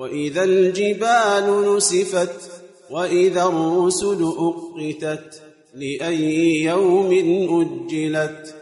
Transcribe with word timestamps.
وإذا 0.00 0.44
الجبال 0.44 1.76
نسفت 1.76 2.50
وإذا 2.90 3.42
الرسل 3.42 4.32
أقتت 4.38 5.42
لأي 5.74 6.62
يوم 6.62 7.12
أجلت 7.60 8.54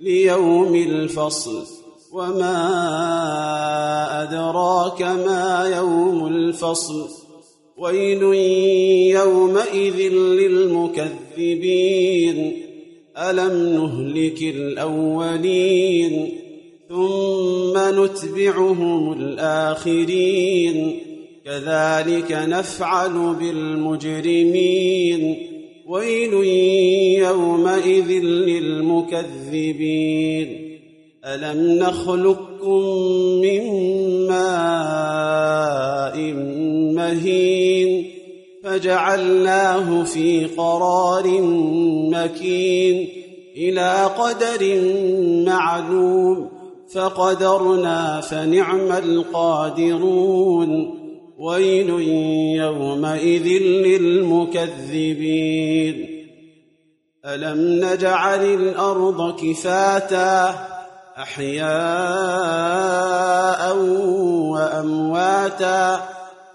ليوم 0.00 0.74
الفصل 0.74 1.66
وما 2.12 2.62
أدراك 4.22 5.02
ما 5.02 5.72
يوم 5.76 6.26
الفصل 6.26 7.08
ويل 7.78 8.22
يومئذ 9.16 9.96
للمكذبين 10.40 11.86
ألم 13.18 13.74
نهلك 13.74 14.42
الأولين 14.42 16.32
ثم 16.88 17.75
نتبعهم 17.90 19.12
الآخرين. 19.12 20.98
كذلك 21.44 22.32
نفعل 22.32 23.34
بالمجرمين. 23.40 25.36
ويل 25.88 26.32
يومئذ 27.24 28.10
للمكذبين. 28.22 29.18
ألم 31.24 31.78
نخلقكم 31.78 32.82
من 33.40 33.62
ماء 34.26 36.18
مهين؟ 36.94 38.10
فجعلناه 38.64 40.04
في 40.04 40.44
قرار 40.44 41.40
مكين. 42.10 43.08
إلى 43.56 44.10
قدر 44.18 44.80
معلوم. 45.46 46.55
فقدرنا 46.94 48.20
فنعم 48.20 48.92
القادرون. 48.92 50.70
ويل 51.38 51.90
يومئذ 52.56 53.62
للمكذبين. 53.62 54.66
ألم 57.26 57.84
نجعل 57.84 58.44
الأرض 58.44 59.40
كفاتا؟ 59.40 60.54
أحياء 61.18 61.66
وأمواتا. 64.52 66.00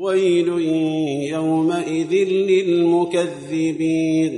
ويل 0.00 0.48
يومئذ 1.32 2.12
للمكذبين. 2.50 4.32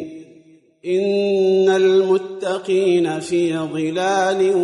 إن 0.86 1.68
المتقين 1.68 3.20
في 3.20 3.58
ظلال 3.58 4.56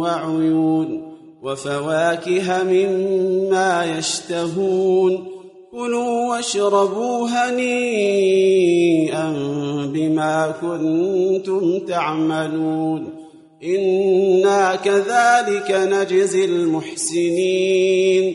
وعيون 0.00 1.16
وفواكه 1.42 2.64
مما 2.64 3.98
يشتهون. 3.98 5.26
كلوا 5.72 6.30
واشربوا 6.30 7.28
هنيئا 7.28 9.32
بما 9.94 10.54
كنتم 10.60 11.78
تعملون. 11.78 13.08
إنا 13.64 14.76
كذلك 14.76 15.70
نجزي 15.70 16.44
المحسنين. 16.44 18.34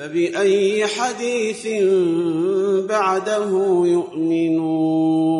فبأي 0.00 0.86
حديث 0.86 1.66
بعده 2.88 3.50
يؤمنون 3.86 5.30